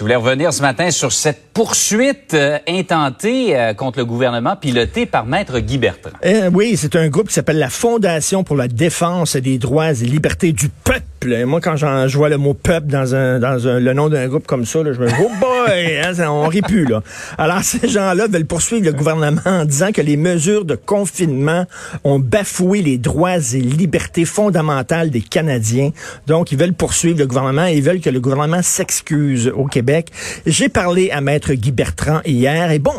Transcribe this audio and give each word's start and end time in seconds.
Tu 0.00 0.04
voulais 0.04 0.16
revenir 0.16 0.50
ce 0.50 0.62
matin 0.62 0.90
sur 0.90 1.12
cette 1.12 1.52
poursuite 1.52 2.32
euh, 2.32 2.58
intentée 2.66 3.54
euh, 3.54 3.74
contre 3.74 3.98
le 3.98 4.06
gouvernement 4.06 4.56
pilotée 4.56 5.04
par 5.04 5.26
Maître 5.26 5.58
Guy 5.58 5.76
Bertrand. 5.76 6.12
Euh, 6.24 6.48
oui, 6.54 6.78
c'est 6.78 6.96
un 6.96 7.08
groupe 7.08 7.28
qui 7.28 7.34
s'appelle 7.34 7.58
la 7.58 7.68
Fondation 7.68 8.42
pour 8.42 8.56
la 8.56 8.66
défense 8.66 9.36
des 9.36 9.58
droits 9.58 9.90
et 9.90 10.06
libertés 10.06 10.52
du 10.52 10.70
peuple. 10.70 11.02
Moi, 11.46 11.60
quand 11.60 11.76
je 11.76 12.16
vois 12.16 12.28
le 12.28 12.38
mot 12.38 12.54
peuple 12.54 12.86
dans, 12.86 13.04
le 13.04 13.92
nom 13.92 14.08
d'un 14.08 14.28
groupe 14.28 14.46
comme 14.46 14.64
ça, 14.64 14.80
je 14.84 14.98
me 14.98 15.06
dis, 15.06 15.14
oh 15.20 15.30
boy, 15.40 15.98
hein, 16.02 16.28
on 16.28 16.48
rit 16.48 16.62
plus. 16.62 16.86
Là. 16.86 17.02
Alors, 17.38 17.60
ces 17.62 17.88
gens-là 17.88 18.26
veulent 18.26 18.46
poursuivre 18.46 18.84
le 18.84 18.92
gouvernement 18.92 19.42
en 19.44 19.64
disant 19.64 19.92
que 19.92 20.00
les 20.00 20.16
mesures 20.16 20.64
de 20.64 20.74
confinement 20.74 21.66
ont 22.04 22.18
bafoué 22.18 22.82
les 22.82 22.98
droits 22.98 23.38
et 23.38 23.60
libertés 23.60 24.24
fondamentales 24.24 25.10
des 25.10 25.20
Canadiens. 25.20 25.90
Donc, 26.26 26.52
ils 26.52 26.58
veulent 26.58 26.74
poursuivre 26.74 27.18
le 27.18 27.26
gouvernement 27.26 27.66
et 27.66 27.74
ils 27.74 27.82
veulent 27.82 28.00
que 28.00 28.10
le 28.10 28.20
gouvernement 28.20 28.62
s'excuse 28.62 29.52
au 29.54 29.66
Québec 29.66 30.10
j'ai 30.46 30.68
parlé 30.68 31.10
à 31.10 31.20
Maître 31.20 31.52
Guy 31.54 31.72
Bertrand 31.72 32.20
hier 32.24 32.70
et 32.70 32.78
bon, 32.78 32.92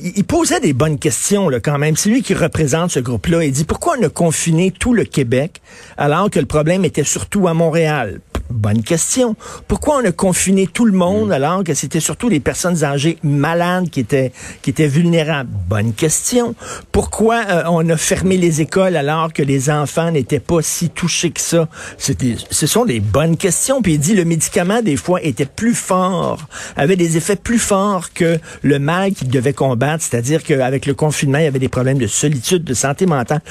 il, 0.00 0.24
posait 0.24 0.60
des 0.60 0.72
bonnes 0.72 0.98
questions 0.98 1.48
là, 1.48 1.60
quand 1.60 1.78
même. 1.78 1.96
C'est 1.96 2.10
lui 2.10 2.22
qui 2.22 2.34
représente 2.34 2.90
ce 2.90 3.00
groupe-là. 3.00 3.44
Il 3.44 3.52
dit 3.52 3.64
pourquoi 3.64 3.96
on 3.98 4.02
a 4.04 4.08
confiné 4.08 4.70
tout 4.70 4.94
le 4.94 5.04
Québec 5.04 5.60
alors 5.96 6.30
que 6.30 6.38
le 6.38 6.46
problème 6.46 6.84
était 6.84 7.04
surtout 7.04 7.48
à 7.48 7.54
Montréal? 7.54 8.20
Bonne 8.50 8.82
question. 8.82 9.36
Pourquoi 9.66 9.98
on 9.98 10.04
a 10.04 10.12
confiné 10.12 10.66
tout 10.66 10.86
le 10.86 10.92
monde 10.92 11.28
mm. 11.28 11.32
alors 11.32 11.64
que 11.64 11.74
c'était 11.74 12.00
surtout 12.00 12.28
les 12.28 12.40
personnes 12.40 12.82
âgées 12.82 13.18
malades 13.22 13.90
qui 13.90 14.00
étaient 14.00 14.32
qui 14.62 14.70
étaient 14.70 14.86
vulnérables? 14.86 15.50
Bonne 15.68 15.92
question. 15.92 16.54
Pourquoi 16.90 17.44
euh, 17.48 17.62
on 17.68 17.86
a 17.88 17.96
fermé 17.96 18.36
les 18.38 18.60
écoles 18.60 18.96
alors 18.96 19.32
que 19.32 19.42
les 19.42 19.70
enfants 19.70 20.10
n'étaient 20.10 20.40
pas 20.40 20.62
si 20.62 20.88
touchés 20.88 21.30
que 21.30 21.40
ça? 21.40 21.68
C'était 21.98 22.36
ce 22.50 22.66
sont 22.66 22.86
des 22.86 23.00
bonnes 23.00 23.36
questions. 23.36 23.82
Puis 23.82 23.94
il 23.94 23.98
dit 23.98 24.14
le 24.14 24.24
médicament 24.24 24.80
des 24.80 24.96
fois 24.96 25.22
était 25.22 25.46
plus 25.46 25.74
fort, 25.74 26.48
avait 26.76 26.96
des 26.96 27.16
effets 27.16 27.36
plus 27.36 27.58
forts 27.58 28.12
que 28.14 28.38
le 28.62 28.78
mal 28.78 29.12
qu'il 29.12 29.28
devait 29.28 29.52
combattre, 29.52 30.04
c'est-à-dire 30.04 30.42
qu'avec 30.42 30.86
le 30.86 30.94
confinement, 30.94 31.38
il 31.38 31.44
y 31.44 31.48
avait 31.48 31.58
des 31.58 31.68
problèmes 31.68 31.98
de 31.98 32.06
solitude, 32.06 32.64
de 32.64 32.74
santé 32.74 33.06
mentale. 33.06 33.42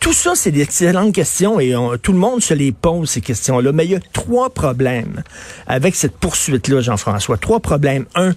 Tout 0.00 0.12
ça, 0.12 0.32
c'est 0.34 0.50
des 0.50 0.62
excellentes 0.62 1.14
questions 1.14 1.58
et 1.60 1.74
tout 2.02 2.12
le 2.12 2.18
monde 2.18 2.40
se 2.40 2.54
les 2.54 2.72
pose, 2.72 3.10
ces 3.10 3.20
questions-là. 3.20 3.72
Mais 3.72 3.84
il 3.84 3.92
y 3.92 3.96
a 3.96 4.00
trois 4.12 4.50
problèmes 4.50 5.22
avec 5.66 5.94
cette 5.94 6.16
poursuite-là, 6.16 6.80
Jean-François. 6.80 7.36
Trois 7.36 7.60
problèmes. 7.60 8.06
Un, 8.14 8.34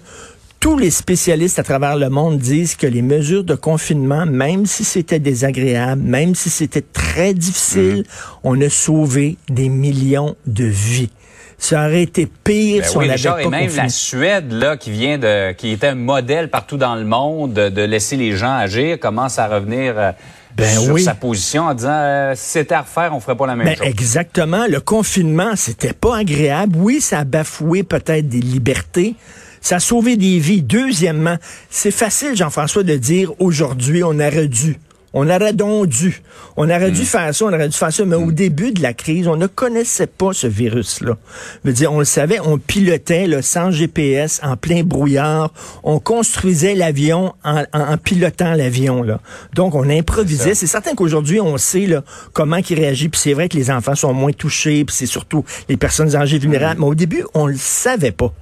tous 0.62 0.78
les 0.78 0.92
spécialistes 0.92 1.58
à 1.58 1.64
travers 1.64 1.96
le 1.96 2.08
monde 2.08 2.38
disent 2.38 2.76
que 2.76 2.86
les 2.86 3.02
mesures 3.02 3.42
de 3.42 3.56
confinement, 3.56 4.26
même 4.26 4.64
si 4.64 4.84
c'était 4.84 5.18
désagréable, 5.18 6.00
même 6.02 6.36
si 6.36 6.50
c'était 6.50 6.84
très 6.92 7.34
difficile, 7.34 7.96
mhm. 7.96 8.04
on 8.44 8.60
a 8.60 8.68
sauvé 8.68 9.38
des 9.48 9.68
millions 9.68 10.36
de 10.46 10.64
vies. 10.64 11.10
Ça 11.58 11.86
aurait 11.86 12.02
été 12.02 12.26
pire 12.26 12.82
ben 12.82 12.88
si 12.88 12.96
on 12.96 13.00
avait 13.00 13.22
pas 13.22 13.42
et 13.42 13.48
même 13.48 13.76
la 13.76 13.88
Suède, 13.88 14.52
là, 14.52 14.76
qui 14.76 14.92
vient 14.92 15.18
de, 15.18 15.50
qui 15.50 15.70
était 15.70 15.88
un 15.88 15.94
modèle 15.96 16.48
partout 16.48 16.76
dans 16.76 16.94
le 16.94 17.04
monde 17.04 17.54
de, 17.54 17.82
laisser 17.82 18.16
les 18.16 18.36
gens 18.36 18.54
agir, 18.54 19.00
commence 19.00 19.40
à 19.40 19.48
revenir 19.48 19.94
euh, 19.98 20.12
ben 20.56 20.78
sur 20.78 20.98
sa 20.98 21.14
position 21.14 21.64
en 21.64 21.74
disant 21.74 21.90
euh, 21.92 22.32
si 22.34 22.50
c'était 22.50 22.74
à 22.74 22.82
refaire, 22.82 23.14
on 23.14 23.20
ferait 23.20 23.36
pas 23.36 23.46
la 23.46 23.56
même 23.56 23.66
ben 23.66 23.76
chose. 23.76 23.86
Exactement. 23.86 24.66
Le 24.66 24.80
confinement, 24.80 25.56
c'était 25.56 25.92
pas 25.92 26.18
agréable. 26.18 26.76
Oui, 26.76 27.00
ça 27.00 27.20
a 27.20 27.24
bafoué 27.24 27.82
peut-être 27.82 28.28
des 28.28 28.40
libertés. 28.40 29.14
Ça 29.60 29.76
a 29.76 29.80
sauvé 29.80 30.16
des 30.16 30.38
vies. 30.38 30.62
Deuxièmement, 30.62 31.36
c'est 31.70 31.92
facile, 31.92 32.36
Jean-François, 32.36 32.82
de 32.82 32.96
dire 32.96 33.32
aujourd'hui, 33.38 34.02
on 34.02 34.18
aurait 34.18 34.48
dû. 34.48 34.76
On 35.14 35.28
aurait 35.28 35.52
donc 35.52 35.88
dû. 35.88 36.22
On 36.56 36.64
aurait 36.64 36.90
dû 36.90 37.02
hmm. 37.02 37.04
faire 37.04 37.34
ça, 37.34 37.44
on 37.44 37.52
aurait 37.52 37.68
dû 37.68 37.76
faire 37.76 37.92
ça. 37.92 38.04
Mais 38.04 38.16
au 38.16 38.26
hmm. 38.26 38.32
début 38.32 38.72
de 38.72 38.82
la 38.82 38.94
crise, 38.94 39.28
on 39.28 39.36
ne 39.36 39.46
connaissait 39.46 40.06
pas 40.06 40.32
ce 40.32 40.46
virus-là. 40.46 41.16
veux 41.64 41.72
dire, 41.72 41.92
on 41.92 41.98
le 41.98 42.04
savait, 42.04 42.40
on 42.40 42.58
pilotait 42.58 43.26
là, 43.26 43.42
sans 43.42 43.70
GPS, 43.70 44.40
en 44.42 44.56
plein 44.56 44.82
brouillard. 44.82 45.52
On 45.82 45.98
construisait 45.98 46.74
l'avion 46.74 47.34
en, 47.44 47.64
en, 47.72 47.96
pilotant 47.98 48.54
l'avion. 48.54 49.02
là. 49.02 49.20
Donc, 49.54 49.74
on 49.74 49.88
improvisait. 49.88 50.54
C'est 50.54 50.66
certain 50.66 50.94
qu'aujourd'hui, 50.94 51.40
on 51.40 51.58
sait 51.58 51.86
là, 51.86 52.02
comment 52.32 52.56
il 52.56 52.74
réagit. 52.74 53.08
Puis 53.08 53.20
c'est 53.20 53.34
vrai 53.34 53.48
que 53.48 53.56
les 53.56 53.70
enfants 53.70 53.94
sont 53.94 54.14
moins 54.14 54.32
touchés. 54.32 54.84
Puis 54.84 54.96
c'est 54.96 55.06
surtout 55.06 55.44
les 55.68 55.76
personnes 55.76 56.16
âgées 56.16 56.38
vulnérables. 56.38 56.80
Hmm. 56.80 56.84
Mais 56.84 56.90
au 56.90 56.94
début, 56.94 57.24
on 57.34 57.46
le 57.46 57.56
savait 57.56 58.12
pas. 58.12 58.32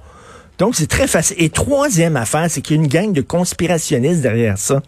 Donc, 0.61 0.75
c'est 0.75 0.85
très 0.85 1.07
facile. 1.07 1.37
Et 1.39 1.49
troisième 1.49 2.15
affaire, 2.15 2.45
c'est 2.47 2.61
qu'il 2.61 2.75
y 2.75 2.79
a 2.79 2.83
une 2.83 2.87
gang 2.87 3.11
de 3.11 3.21
conspirationnistes 3.21 4.21
derrière 4.21 4.59
ça. 4.59 4.83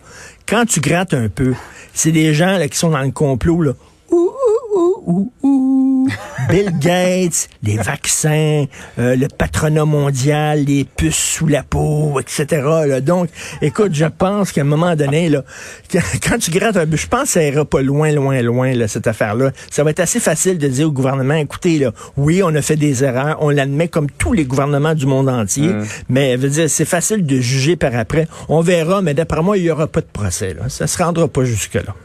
Quand 0.48 0.68
tu 0.68 0.80
grattes 0.80 1.16
un 1.16 1.30
peu, 1.30 1.56
c'est 1.96 2.12
des 2.12 2.36
gens 2.36 2.60
là, 2.60 2.68
qui 2.68 2.78
sont 2.78 2.92
dans 2.92 3.02
le 3.02 3.10
complot. 3.10 3.64
Là. 3.64 3.72
Ouh, 4.12 4.30
ouh, 4.76 5.04
ouh, 5.08 5.32
ouh, 5.42 5.73
Bill 6.50 6.72
Gates, 6.80 7.50
les 7.64 7.78
vaccins, 7.78 8.66
euh, 9.00 9.16
le 9.16 9.28
patronat 9.28 9.86
mondial, 9.86 10.66
les 10.66 10.84
puces 10.84 11.16
sous 11.16 11.48
la 11.48 11.64
peau, 11.64 12.20
etc. 12.20 12.62
Là. 12.88 13.02
Donc, 13.02 13.30
écoute, 13.62 13.94
je 13.94 14.06
pense 14.06 14.52
qu'à 14.52 14.62
un 14.62 14.66
moment 14.66 14.96
donné, 14.96 15.30
là, 15.30 15.44
quand 16.28 16.38
tu 16.38 16.52
grattes 16.52 16.78
un 16.78 16.88
peu, 16.88 16.98
je 16.98 17.08
pense 17.08 17.24
que 17.24 17.30
ça 17.30 17.44
ira 17.44 17.66
pas 17.66 17.82
loin, 17.82 18.12
loin, 18.12 18.42
loin, 18.42 18.74
là, 18.74 18.88
cette 18.88 19.08
affaire-là. 19.08 19.52
Ça 19.70 19.84
va 19.84 19.92
être 19.92 20.00
assez 20.00 20.20
facile 20.20 20.58
de 20.58 20.68
dire 20.68 20.88
au 20.88 20.92
gouvernement, 20.92 21.36
écoutez, 21.36 21.80
là, 21.80 21.92
oui, 22.18 22.42
on 22.44 22.54
a 22.56 22.62
fait 22.62 22.76
des 22.76 23.04
erreurs, 23.04 23.38
on 23.42 23.50
l'admet 23.50 23.88
comme 23.88 24.10
tous 24.10 24.34
les 24.34 24.46
gouvernements 24.46 24.96
du 24.96 25.06
monde 25.06 25.30
entier, 25.30 25.70
mm. 25.70 25.86
mais 26.10 26.36
veut 26.36 26.50
dire, 26.50 26.70
c'est 26.70 26.86
facile 26.86 27.26
de 27.26 27.40
juger 27.40 27.76
par 27.76 27.96
après. 27.96 28.28
On 28.50 28.62
verra, 28.62 29.02
mais 29.02 29.14
d'après 29.14 29.42
moi, 29.42 29.58
il 29.58 29.64
y 29.64 29.72
aura 29.72 29.88
pas 29.88 30.02
de 30.02 30.08
procès. 30.12 30.54
Là. 30.54 30.70
Ça 30.70 30.88
se 30.88 31.02
rendra 31.02 31.28
pas 31.28 31.44
jusque-là. 31.44 31.96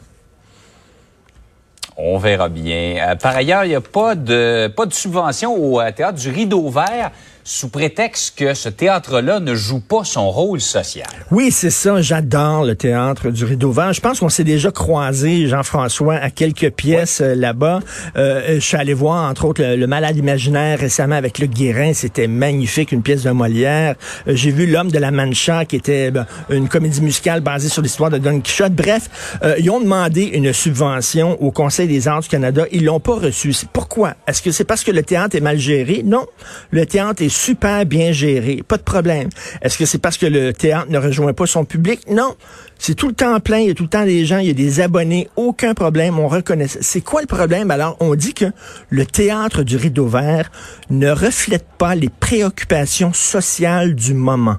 On 2.01 2.17
verra 2.17 2.47
bien. 2.47 2.95
Euh, 3.09 3.15
par 3.15 3.35
ailleurs, 3.35 3.65
il 3.65 3.69
n'y 3.69 3.75
a 3.75 3.81
pas 3.81 4.15
de, 4.15 4.67
pas 4.67 4.85
subvention 4.89 5.53
au 5.53 5.81
euh, 5.81 5.91
théâtre 5.91 6.17
du 6.17 6.29
Rideau 6.29 6.69
Vert 6.69 7.11
sous 7.43 7.69
prétexte 7.69 8.37
que 8.37 8.53
ce 8.53 8.69
théâtre-là 8.69 9.39
ne 9.39 9.55
joue 9.55 9.79
pas 9.79 10.03
son 10.03 10.29
rôle 10.29 10.61
social. 10.61 11.07
Oui, 11.31 11.51
c'est 11.51 11.69
ça. 11.69 12.01
J'adore 12.01 12.63
le 12.63 12.75
théâtre 12.75 13.29
du 13.29 13.45
Rideau 13.45 13.71
Vert. 13.71 13.93
Je 13.93 14.01
pense 14.01 14.19
qu'on 14.19 14.29
s'est 14.29 14.43
déjà 14.43 14.71
croisé, 14.71 15.47
Jean-François, 15.47 16.15
à 16.15 16.29
quelques 16.29 16.71
pièces 16.71 17.21
euh, 17.21 17.35
là-bas. 17.35 17.79
Euh, 18.17 18.55
je 18.55 18.59
suis 18.59 18.77
allé 18.77 18.93
voir, 18.93 19.29
entre 19.29 19.45
autres, 19.45 19.63
le, 19.63 19.87
Malade 19.87 20.17
imaginaire 20.17 20.79
récemment 20.79 21.15
avec 21.15 21.39
Luc 21.39 21.51
Guérin. 21.51 21.93
C'était 21.93 22.27
magnifique, 22.27 22.91
une 22.91 23.01
pièce 23.01 23.23
de 23.23 23.31
Molière. 23.31 23.95
Euh, 24.27 24.35
j'ai 24.35 24.51
vu 24.51 24.67
L'homme 24.67 24.91
de 24.91 24.99
la 24.99 25.11
Mancha, 25.11 25.65
qui 25.65 25.75
était 25.75 26.11
ben, 26.11 26.27
une 26.49 26.69
comédie 26.69 27.01
musicale 27.01 27.41
basée 27.41 27.69
sur 27.69 27.81
l'histoire 27.81 28.11
de 28.11 28.17
Don 28.17 28.39
Quichotte. 28.41 28.73
Bref, 28.73 29.09
ils 29.57 29.69
ont 29.69 29.79
demandé 29.79 30.23
une 30.23 30.53
subvention 30.53 31.41
au 31.41 31.51
Conseil 31.51 31.87
des 31.87 32.07
arts 32.07 32.21
du 32.21 32.27
Canada. 32.27 32.65
Ils 32.71 32.85
l'ont 32.85 32.99
pas 32.99 33.15
reçue. 33.15 33.53
Pourquoi? 33.73 34.13
Est-ce 34.27 34.41
que 34.41 34.51
c'est 34.51 34.63
parce 34.63 34.83
que 34.83 34.91
le 34.91 35.03
théâtre 35.03 35.35
est 35.35 35.41
mal 35.41 35.57
géré? 35.57 36.03
Non. 36.05 36.25
Le 36.71 36.85
théâtre 36.85 37.23
est 37.23 37.29
super 37.39 37.85
bien 37.85 38.11
géré, 38.11 38.63
pas 38.67 38.77
de 38.77 38.83
problème. 38.83 39.29
Est-ce 39.61 39.77
que 39.77 39.85
c'est 39.85 39.97
parce 39.97 40.17
que 40.17 40.25
le 40.25 40.53
théâtre 40.53 40.87
ne 40.89 40.97
rejoint 40.97 41.33
pas 41.33 41.45
son 41.45 41.65
public? 41.65 42.01
Non. 42.09 42.35
C'est 42.77 42.95
tout 42.95 43.07
le 43.07 43.13
temps 43.13 43.39
plein, 43.39 43.59
il 43.59 43.67
y 43.67 43.71
a 43.71 43.73
tout 43.73 43.83
le 43.83 43.89
temps 43.89 44.05
des 44.05 44.25
gens, 44.25 44.39
il 44.39 44.47
y 44.47 44.49
a 44.49 44.53
des 44.53 44.81
abonnés, 44.81 45.29
aucun 45.35 45.73
problème, 45.73 46.19
on 46.19 46.27
reconnaît. 46.27 46.67
C'est 46.67 47.01
quoi 47.01 47.21
le 47.21 47.27
problème? 47.27 47.71
Alors, 47.71 47.97
on 47.99 48.15
dit 48.15 48.33
que 48.33 48.45
le 48.89 49.05
théâtre 49.05 49.63
du 49.63 49.77
rideau 49.77 50.07
vert 50.07 50.51
ne 50.89 51.09
reflète 51.09 51.65
pas 51.77 51.95
les 51.95 52.09
préoccupations 52.09 53.13
sociales 53.13 53.95
du 53.95 54.13
moment. 54.13 54.57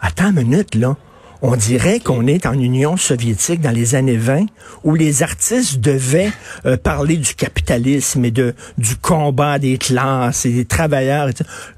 Attends 0.00 0.30
une 0.30 0.48
minute, 0.48 0.74
là. 0.74 0.96
On 1.48 1.54
dirait 1.54 2.00
qu'on 2.00 2.26
est 2.26 2.44
en 2.44 2.54
Union 2.54 2.96
soviétique 2.96 3.60
dans 3.60 3.70
les 3.70 3.94
années 3.94 4.16
20 4.16 4.46
où 4.82 4.96
les 4.96 5.22
artistes 5.22 5.78
devaient 5.78 6.32
euh, 6.64 6.76
parler 6.76 7.18
du 7.18 7.36
capitalisme 7.36 8.24
et 8.24 8.32
de 8.32 8.52
du 8.78 8.96
combat 8.96 9.60
des 9.60 9.78
classes 9.78 10.44
et 10.44 10.50
des 10.50 10.64
travailleurs. 10.64 11.28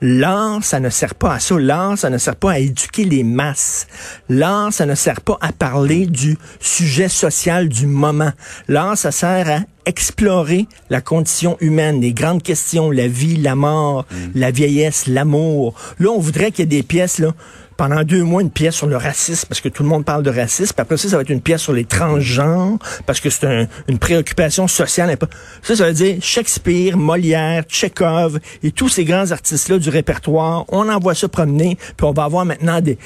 L'art, 0.00 0.64
ça 0.64 0.80
ne 0.80 0.88
sert 0.88 1.14
pas 1.14 1.34
à 1.34 1.38
ça. 1.38 1.58
L'art, 1.58 1.98
ça 1.98 2.08
ne 2.08 2.16
sert 2.16 2.36
pas 2.36 2.52
à 2.52 2.58
éduquer 2.60 3.04
les 3.04 3.24
masses. 3.24 3.86
L'art, 4.30 4.72
ça 4.72 4.86
ne 4.86 4.94
sert 4.94 5.20
pas 5.20 5.36
à 5.42 5.52
parler 5.52 6.06
du 6.06 6.38
sujet 6.60 7.10
social 7.10 7.68
du 7.68 7.86
moment. 7.86 8.32
L'art, 8.68 8.96
ça 8.96 9.10
sert 9.10 9.50
à 9.50 9.58
explorer 9.84 10.66
la 10.88 11.02
condition 11.02 11.58
humaine, 11.60 12.00
les 12.00 12.14
grandes 12.14 12.42
questions, 12.42 12.90
la 12.90 13.06
vie, 13.06 13.36
la 13.36 13.54
mort, 13.54 14.06
mm. 14.10 14.16
la 14.34 14.50
vieillesse, 14.50 15.06
l'amour. 15.08 15.74
Là, 15.98 16.08
on 16.08 16.20
voudrait 16.20 16.52
qu'il 16.52 16.60
y 16.60 16.62
ait 16.62 16.80
des 16.80 16.82
pièces 16.82 17.18
là 17.18 17.34
pendant 17.78 18.02
deux 18.02 18.24
mois 18.24 18.42
une 18.42 18.50
pièce 18.50 18.74
sur 18.74 18.88
le 18.88 18.96
racisme, 18.96 19.46
parce 19.48 19.62
que 19.62 19.68
tout 19.68 19.84
le 19.84 19.88
monde 19.88 20.04
parle 20.04 20.24
de 20.24 20.30
racisme. 20.30 20.74
Puis 20.74 20.82
après 20.82 20.96
ça, 20.98 21.08
ça 21.08 21.16
va 21.16 21.22
être 21.22 21.30
une 21.30 21.40
pièce 21.40 21.62
sur 21.62 21.72
les 21.72 21.84
transgenres, 21.84 22.76
parce 23.06 23.20
que 23.20 23.30
c'est 23.30 23.68
une 23.86 23.98
préoccupation 23.98 24.66
sociale. 24.68 25.16
Ça, 25.62 25.76
ça 25.76 25.86
veut 25.86 25.92
dire 25.92 26.16
Shakespeare, 26.20 26.96
Molière, 26.96 27.62
Tchekhov 27.62 28.40
et 28.64 28.72
tous 28.72 28.88
ces 28.88 29.04
grands 29.04 29.30
artistes-là 29.30 29.78
du 29.78 29.88
répertoire. 29.90 30.64
On 30.68 30.88
envoie 30.88 31.14
ça 31.14 31.28
promener, 31.28 31.78
puis 31.96 32.04
on 32.04 32.12
va 32.12 32.24
avoir 32.24 32.44
maintenant 32.44 32.80
des, 32.80 32.98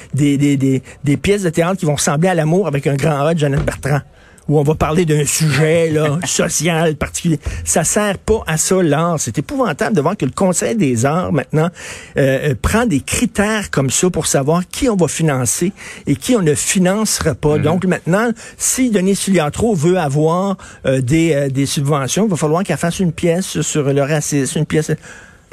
pièces 1.21 1.43
de 1.43 1.49
théâtre 1.49 1.77
qui 1.77 1.85
vont 1.85 1.95
ressembler 1.95 2.29
à 2.29 2.35
l'amour 2.35 2.65
avec 2.65 2.87
un 2.87 2.95
grand 2.95 3.27
A 3.27 3.35
de 3.35 3.39
Jeannette 3.39 3.63
Bertrand. 3.63 4.01
Où 4.47 4.59
on 4.59 4.63
va 4.63 4.75
parler 4.75 5.05
d'un 5.05 5.25
sujet 5.25 5.89
là, 5.89 6.19
social 6.25 6.95
particulier. 6.95 7.39
Ça 7.63 7.83
sert 7.83 8.17
pas 8.17 8.43
à 8.47 8.57
ça 8.57 8.81
l'art. 8.81 9.19
C'est 9.19 9.37
épouvantable 9.37 9.95
de 9.95 10.01
voir 10.01 10.17
que 10.17 10.25
le 10.25 10.31
Conseil 10.31 10.75
des 10.75 11.05
arts 11.05 11.31
maintenant 11.31 11.69
euh, 12.17 12.51
euh, 12.51 12.55
prend 12.61 12.85
des 12.85 12.99
critères 12.99 13.71
comme 13.71 13.89
ça 13.89 14.09
pour 14.09 14.27
savoir 14.27 14.63
qui 14.67 14.89
on 14.89 14.95
va 14.95 15.07
financer 15.07 15.71
et 16.07 16.15
qui 16.15 16.35
on 16.35 16.41
ne 16.41 16.55
financera 16.55 17.35
pas. 17.35 17.57
Mhm. 17.57 17.63
Donc 17.63 17.85
maintenant, 17.85 18.31
si 18.57 18.89
Denis 18.89 19.15
Filiatro 19.15 19.75
veut 19.75 19.97
avoir 19.97 20.57
euh, 20.85 21.01
des, 21.01 21.49
des 21.49 21.65
subventions, 21.65 22.25
il 22.25 22.29
va 22.29 22.37
falloir 22.37 22.63
qu'elle 22.63 22.77
fasse 22.77 22.99
une 22.99 23.13
pièce 23.13 23.61
sur 23.61 23.83
le 23.83 24.01
racisme, 24.01 24.59
une 24.59 24.65
pièce 24.65 24.91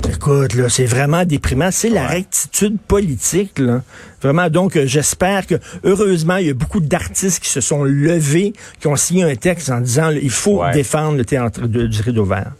Écoute, 0.08 0.54
là, 0.54 0.68
c'est 0.68 0.84
vraiment 0.84 1.24
déprimant. 1.24 1.70
C'est 1.70 1.88
la 1.88 2.06
rectitude 2.06 2.78
politique, 2.78 3.58
là. 3.58 3.82
Vraiment, 4.22 4.48
donc, 4.48 4.76
euh, 4.76 4.86
j'espère 4.86 5.46
que, 5.46 5.54
heureusement, 5.84 6.36
il 6.36 6.46
y 6.46 6.50
a 6.50 6.54
beaucoup 6.54 6.80
d'artistes 6.80 7.42
qui 7.42 7.48
se 7.48 7.60
sont 7.60 7.84
levés, 7.84 8.52
qui 8.80 8.86
ont 8.86 8.96
signé 8.96 9.24
un 9.24 9.34
texte 9.34 9.70
en 9.70 9.80
disant, 9.80 10.10
il 10.10 10.30
faut 10.30 10.62
défendre 10.72 11.16
le 11.16 11.24
théâtre 11.24 11.66
du 11.66 12.00
rideau 12.02 12.24
vert. 12.24 12.52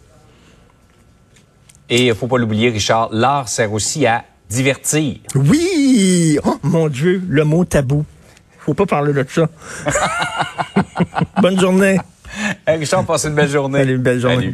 Et 1.89 2.07
il 2.07 2.15
faut 2.15 2.27
pas 2.27 2.37
l'oublier, 2.37 2.69
Richard, 2.69 3.09
l'art 3.11 3.49
sert 3.49 3.71
aussi 3.73 4.05
à 4.05 4.23
divertir. 4.49 5.17
Oui! 5.35 6.39
Oh, 6.43 6.57
mon 6.63 6.87
Dieu, 6.87 7.21
le 7.27 7.43
mot 7.43 7.65
tabou. 7.65 8.05
Faut 8.59 8.73
pas 8.73 8.85
parler 8.85 9.13
de 9.13 9.25
ça. 9.27 9.49
Bonne 11.41 11.59
journée. 11.59 11.99
Richard, 12.67 13.05
passe 13.05 13.25
une 13.25 13.35
belle 13.35 13.49
journée. 13.49 13.79
Allez, 13.79 13.93
une 13.93 14.01
belle 14.01 14.19
journée. 14.19 14.53